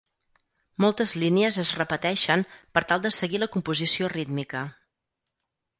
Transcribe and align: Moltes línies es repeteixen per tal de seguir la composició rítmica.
Moltes 0.85 1.13
línies 1.23 1.59
es 1.65 1.71
repeteixen 1.81 2.45
per 2.79 2.85
tal 2.93 3.05
de 3.07 3.15
seguir 3.21 3.45
la 3.45 3.53
composició 3.59 4.13
rítmica. 4.19 4.69